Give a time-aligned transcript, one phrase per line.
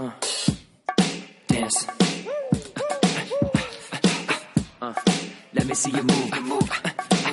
[0.00, 0.10] Uh.
[1.46, 1.86] Dance.
[4.80, 4.94] Uh.
[5.52, 6.42] Let me see you move.
[6.42, 6.70] Move.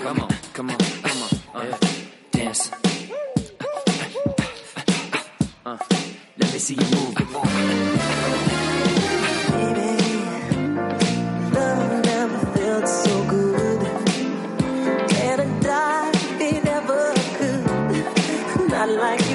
[0.03, 1.29] Come on, come on, come on.
[1.55, 1.77] Uh.
[2.31, 2.71] Dance.
[5.65, 5.77] Uh.
[6.39, 7.15] Let me see you move.
[7.31, 7.67] Move.
[18.87, 19.26] Love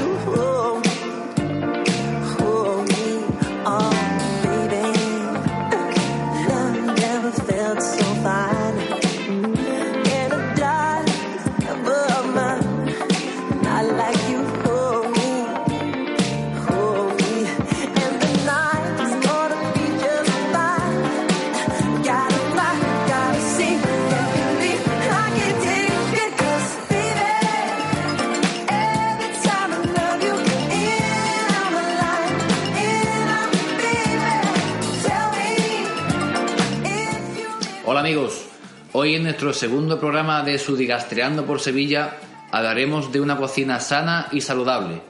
[38.92, 42.18] hoy en nuestro segundo programa de Sudigastreando por Sevilla
[42.50, 45.00] hablaremos de una cocina sana y saludable.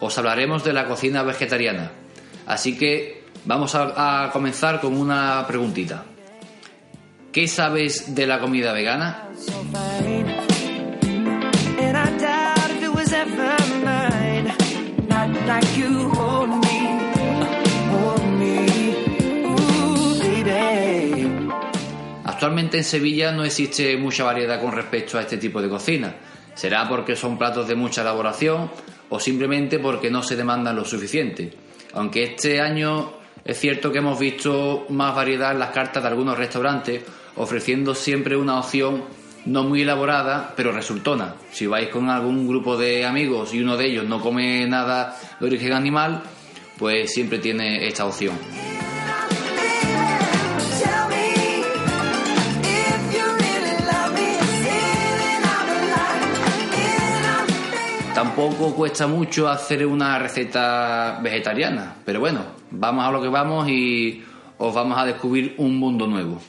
[0.00, 1.90] Os hablaremos de la cocina vegetariana.
[2.46, 6.04] Así que vamos a, comenzar con una preguntita.
[7.32, 9.28] ¿Qué sabes de la comida vegana?
[22.42, 26.12] Actualmente en Sevilla no existe mucha variedad con respecto a este tipo de cocina.
[26.56, 28.68] Será porque son platos de mucha elaboración
[29.10, 31.52] o simplemente porque no se demandan lo suficiente.
[31.92, 33.12] Aunque este año
[33.44, 37.04] es cierto que hemos visto más variedad en las cartas de algunos restaurantes,
[37.36, 39.04] ofreciendo siempre una opción
[39.44, 41.36] no muy elaborada, pero resultona.
[41.52, 45.46] Si vais con algún grupo de amigos y uno de ellos no come nada de
[45.46, 46.24] origen animal,
[46.76, 48.34] pues siempre tiene esta opción.
[58.34, 64.24] Tampoco cuesta mucho hacer una receta vegetariana, pero bueno, vamos a lo que vamos y
[64.56, 66.40] os vamos a descubrir un mundo nuevo.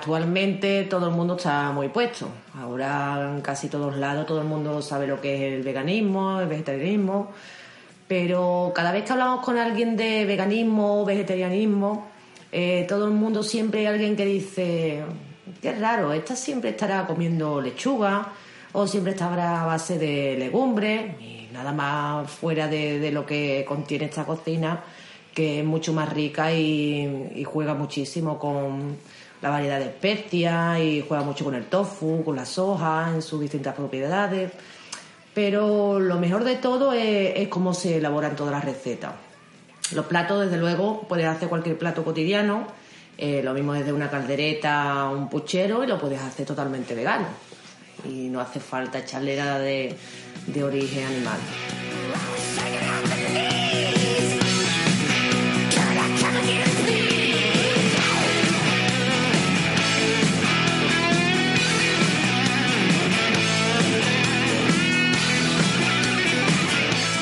[0.00, 2.26] Actualmente todo el mundo está muy puesto.
[2.54, 6.48] Ahora en casi todos lados todo el mundo sabe lo que es el veganismo, el
[6.48, 7.30] vegetarianismo,
[8.08, 12.08] pero cada vez que hablamos con alguien de veganismo o vegetarianismo,
[12.50, 15.02] eh, todo el mundo siempre hay alguien que dice,
[15.60, 18.32] qué raro, esta siempre estará comiendo lechuga
[18.72, 23.66] o siempre estará a base de legumbres y nada más fuera de, de lo que
[23.68, 24.82] contiene esta cocina
[25.34, 28.96] que es mucho más rica y, y juega muchísimo con
[29.42, 33.40] la variedad de especias y juega mucho con el tofu, con la soja, en sus
[33.40, 34.52] distintas propiedades.
[35.34, 39.12] Pero lo mejor de todo es, es cómo se elaboran todas las recetas.
[39.94, 42.66] Los platos, desde luego, puedes hacer cualquier plato cotidiano,
[43.18, 47.26] eh, lo mismo desde una caldereta a un puchero y lo puedes hacer totalmente vegano.
[48.04, 49.94] Y no hace falta echarle nada de,
[50.46, 51.38] de origen animal.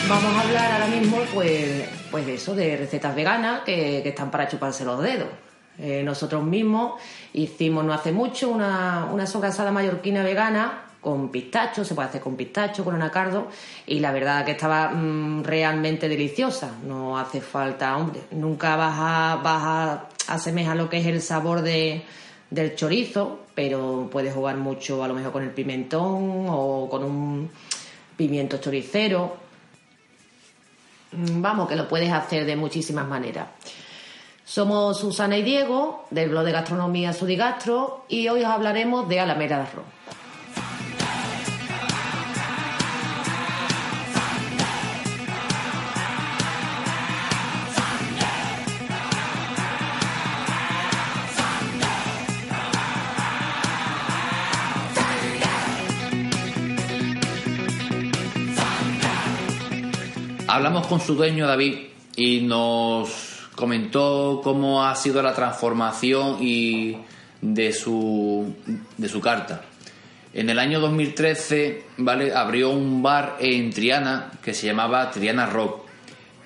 [0.09, 4.49] Vamos a hablar ahora mismo, pues, pues de eso, de recetas veganas que, están para
[4.49, 5.29] chuparse los dedos.
[5.79, 6.95] Eh, nosotros mismos
[7.35, 12.37] hicimos no hace mucho una, una sobrasada mallorquina vegana con pistacho, se puede hacer con
[12.37, 13.49] pistacho, con anacardo,
[13.87, 16.73] y la verdad que estaba mm, realmente deliciosa.
[16.87, 21.61] No hace falta, hombre, nunca vas a, vas a asemejar lo que es el sabor
[21.61, 22.03] de,
[22.49, 27.51] del chorizo, pero puedes jugar mucho a lo mejor con el pimentón o con un
[28.17, 29.48] pimiento choricero.
[31.19, 33.49] Mm, Vamos, que lo puedes hacer de muchísimas maneras.
[34.45, 39.57] Somos Susana y Diego, del blog de gastronomía Sudigastro, y hoy os hablaremos de Alameda
[39.57, 39.85] de Arroz.
[60.51, 61.75] Hablamos con su dueño David
[62.17, 63.11] y nos
[63.55, 66.97] comentó cómo ha sido la transformación y
[67.43, 68.55] de su,
[68.97, 69.61] de su carta.
[70.33, 72.35] En el año 2013 ¿vale?
[72.35, 75.83] abrió un bar en Triana que se llamaba Triana Rock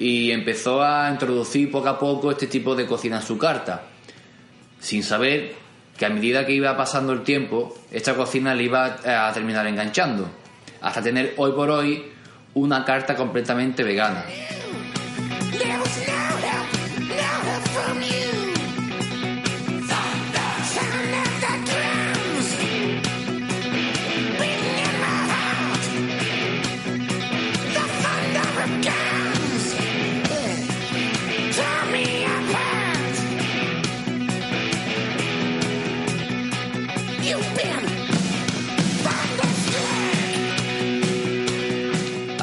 [0.00, 3.84] y empezó a introducir poco a poco este tipo de cocina en su carta,
[4.81, 5.54] sin saber
[5.96, 10.28] que a medida que iba pasando el tiempo, esta cocina le iba a terminar enganchando,
[10.81, 12.12] hasta tener hoy por hoy
[12.54, 14.25] una carta completamente vegana.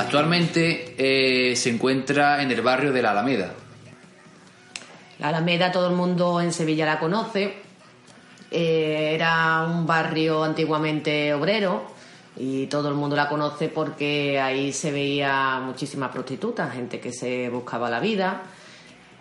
[0.09, 3.53] Actualmente eh, se encuentra en el barrio de la Alameda.
[5.19, 7.53] La Alameda todo el mundo en Sevilla la conoce.
[8.49, 11.83] Eh, era un barrio antiguamente obrero
[12.35, 17.47] y todo el mundo la conoce porque ahí se veía muchísimas prostitutas, gente que se
[17.49, 18.41] buscaba la vida.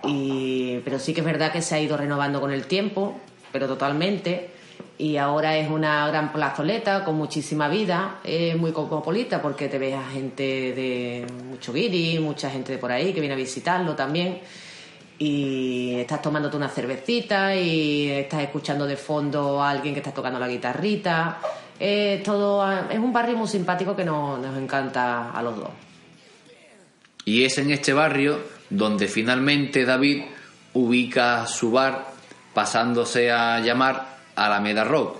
[0.00, 3.20] Pero sí que es verdad que se ha ido renovando con el tiempo,
[3.52, 4.52] pero totalmente.
[4.98, 8.18] Y ahora es una gran plazoleta con muchísima vida.
[8.24, 12.90] Es muy cosmopolita porque te ves a gente de mucho guiri, mucha gente de por
[12.90, 14.40] ahí que viene a visitarlo también
[15.18, 20.38] y estás tomándote una cervecita y estás escuchando de fondo a alguien que está tocando
[20.38, 21.38] la guitarrita.
[21.78, 25.70] Es todo, es un barrio muy simpático que nos, nos encanta a los dos.
[27.24, 28.38] Y es en este barrio
[28.70, 30.22] donde finalmente David
[30.74, 32.06] ubica su bar
[32.54, 35.16] pasándose a llamar Alameda Rock.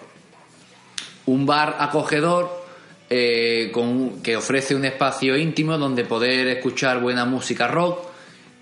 [1.27, 2.59] Un bar acogedor
[3.11, 8.07] eh, con, que ofrece un espacio íntimo donde poder escuchar buena música rock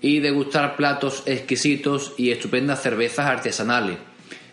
[0.01, 3.97] y degustar platos exquisitos y estupendas cervezas artesanales.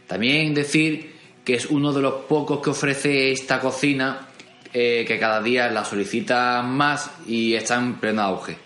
[0.08, 4.28] También decir que es uno de los pocos que ofrece esta cocina
[4.72, 8.56] eh, que cada día la solicita más y está en pleno auge.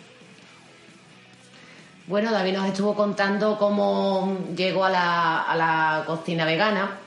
[2.07, 7.00] Bueno, David nos estuvo contando cómo llegó a la, a la cocina vegana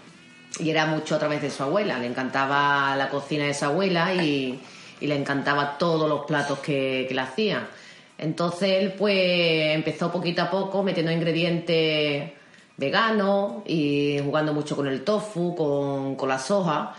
[0.61, 1.97] y era mucho a través de su abuela.
[1.97, 4.59] Le encantaba la cocina de su abuela y,
[5.01, 7.67] le encantaba todos los platos que, que le hacían.
[8.19, 12.31] Entonces él pues empezó poquito a poco metiendo ingredientes
[12.77, 16.93] veganos y jugando mucho con el tofu, con, con la soja.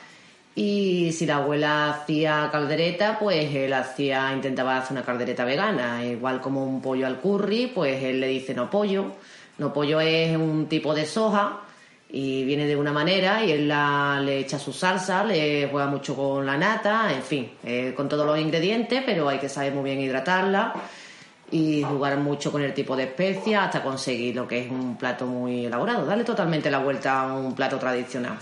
[0.57, 6.04] Y si la abuela hacía caldereta, pues él hacía, intentaba hacer una caldereta vegana.
[6.04, 9.12] Igual como un pollo al curry, pues él le dice no pollo.
[9.59, 11.62] No pollo es un tipo de soja
[12.14, 16.14] y viene de una manera y él la, le echa su salsa, le juega mucho
[16.14, 19.85] con la nata, en fin, eh, con todos los ingredientes, pero hay que saber muy
[19.85, 20.75] bien hidratarla
[21.50, 25.26] y jugar mucho con el tipo de especias hasta conseguir lo que es un plato
[25.26, 26.04] muy elaborado.
[26.04, 28.37] Darle totalmente la vuelta a un plato tradicional.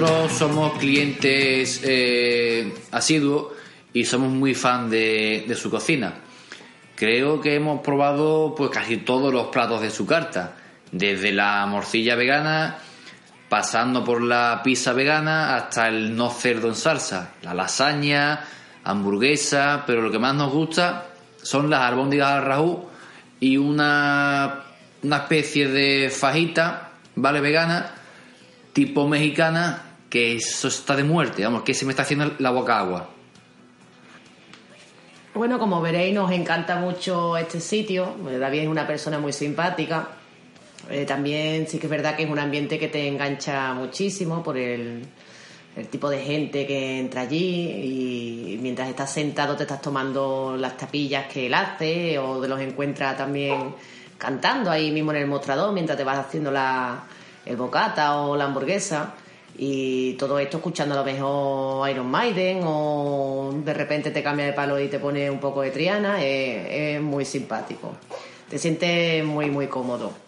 [0.00, 3.52] Nosotros somos clientes eh, asiduos
[3.94, 6.12] y somos muy fan de, su cocina.
[6.94, 10.56] Creo que hemos probado pues casi todos los platos de su carta,
[10.92, 12.76] desde la morcilla vegana,
[13.48, 18.44] pasando por la pizza vegana hasta el no cerdo en salsa, la lasaña,
[18.84, 21.06] hamburguesa, pero lo que más nos gusta
[21.42, 22.84] son las albóndigas al rajú
[23.40, 24.62] y una,
[25.02, 27.40] una especie de fajita, ¿vale?
[27.40, 27.92] Vegana,
[28.74, 29.85] tipo mexicana,
[30.16, 33.10] que eso está de muerte, vamos, que se me está haciendo la boca agua.
[35.34, 38.16] Bueno, como veréis, nos encanta mucho este sitio.
[38.30, 40.08] Eh, David es una persona muy simpática.
[40.88, 44.56] Eh, también sí que es verdad que es un ambiente que te engancha muchísimo por
[44.56, 45.02] el,
[45.76, 50.78] el tipo de gente que entra allí y mientras estás sentado te estás tomando las
[50.78, 53.74] tapillas que él hace o te los encuentras también
[54.16, 57.04] cantando ahí mismo en el mostrador mientras te vas haciendo la,
[57.44, 59.12] el bocata o la hamburguesa
[59.58, 64.52] y todo esto escuchando a lo mejor Iron Maiden o de repente te cambia de
[64.52, 67.92] palo y te pone un poco de Triana es, es muy simpático.
[68.48, 70.25] Te sientes muy muy cómodo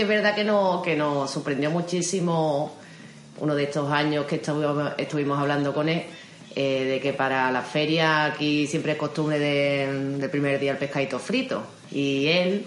[0.00, 2.72] es verdad que nos, que nos sorprendió muchísimo
[3.38, 6.02] uno de estos años que estuvimos, estuvimos hablando con él,
[6.56, 10.78] eh, de que para la feria aquí siempre es costumbre de- del primer día el
[10.78, 11.62] pescadito frito.
[11.92, 12.64] Y él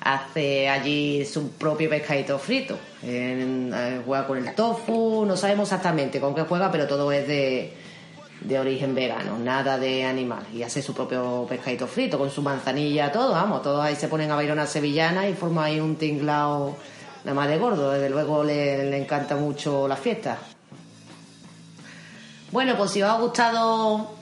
[0.00, 2.78] hace allí su propio pescadito frito.
[3.02, 7.72] Eh, juega con el tofu, no sabemos exactamente con qué juega, pero todo es de,
[8.46, 10.46] de origen vegano, nada de animal.
[10.54, 14.30] Y hace su propio pescadito frito con su manzanilla, todo, vamos, todos ahí se ponen
[14.30, 16.76] a bailar una sevillana y forma ahí un tinglao
[17.24, 17.90] nada más de gordo.
[17.90, 20.38] Desde luego le, encanta mucho la fiesta.
[22.52, 24.12] Bueno, pues si os ha gustado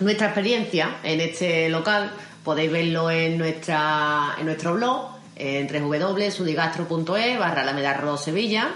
[0.00, 2.12] nuestra experiencia en este local,
[2.44, 8.68] podéis verlo en nuestra en nuestro blog, en www.sudigastro.es barra Sevilla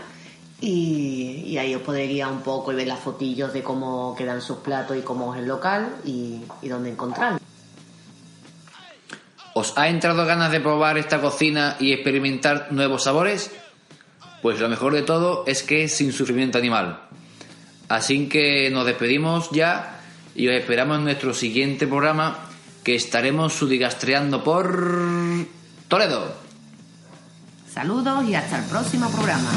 [0.60, 4.40] y, y ahí os podéis guiar un poco y ver las fotillos de cómo quedan
[4.40, 7.38] sus platos y cómo es el local y, y dónde encontrarlo.
[9.54, 13.50] ¿Os ha entrado ganas de probar esta cocina y experimentar nuevos sabores?
[14.42, 17.00] Pues lo mejor de todo es que es sin sufrimiento animal.
[17.88, 20.00] Así que nos despedimos ya
[20.34, 22.38] y os esperamos en nuestro siguiente programa
[22.84, 25.46] que estaremos sudigastreando por
[25.88, 26.34] Toledo.
[27.72, 29.50] Saludos y hasta el próximo programa.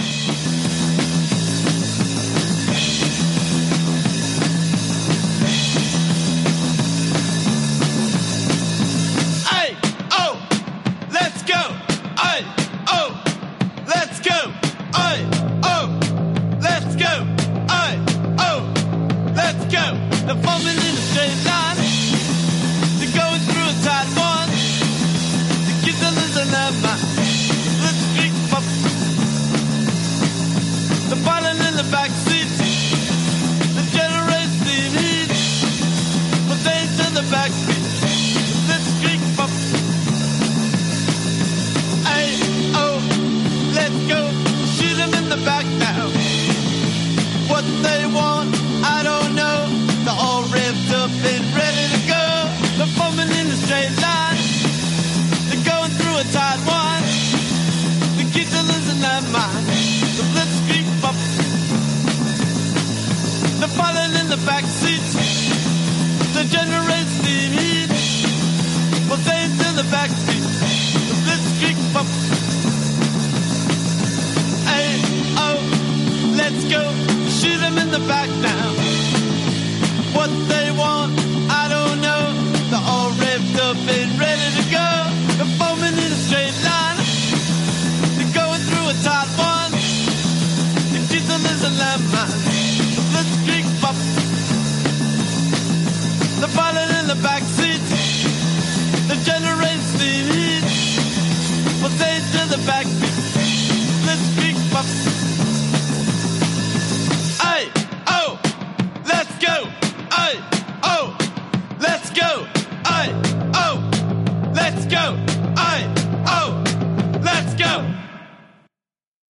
[92.12, 92.39] my